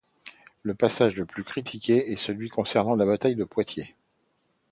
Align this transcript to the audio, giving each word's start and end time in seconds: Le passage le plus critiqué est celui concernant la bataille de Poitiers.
Le 0.63 0.73
passage 0.73 1.15
le 1.15 1.27
plus 1.27 1.43
critiqué 1.43 2.11
est 2.11 2.15
celui 2.15 2.49
concernant 2.49 2.95
la 2.95 3.05
bataille 3.05 3.35
de 3.35 3.43
Poitiers. 3.43 3.95